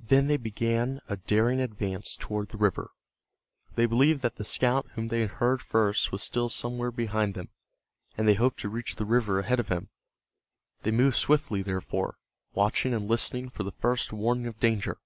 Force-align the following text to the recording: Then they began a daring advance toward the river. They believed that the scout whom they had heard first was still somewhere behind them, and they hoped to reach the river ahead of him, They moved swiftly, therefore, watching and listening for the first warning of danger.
Then 0.00 0.26
they 0.26 0.38
began 0.38 1.02
a 1.06 1.18
daring 1.18 1.60
advance 1.60 2.16
toward 2.16 2.48
the 2.48 2.56
river. 2.56 2.92
They 3.74 3.84
believed 3.84 4.22
that 4.22 4.36
the 4.36 4.42
scout 4.42 4.86
whom 4.94 5.08
they 5.08 5.20
had 5.20 5.32
heard 5.32 5.60
first 5.60 6.10
was 6.12 6.22
still 6.22 6.48
somewhere 6.48 6.90
behind 6.90 7.34
them, 7.34 7.50
and 8.16 8.26
they 8.26 8.32
hoped 8.40 8.58
to 8.60 8.70
reach 8.70 8.96
the 8.96 9.04
river 9.04 9.38
ahead 9.38 9.60
of 9.60 9.68
him, 9.68 9.90
They 10.80 10.92
moved 10.92 11.16
swiftly, 11.16 11.60
therefore, 11.60 12.16
watching 12.54 12.94
and 12.94 13.06
listening 13.06 13.50
for 13.50 13.64
the 13.64 13.70
first 13.72 14.14
warning 14.14 14.46
of 14.46 14.58
danger. 14.58 14.96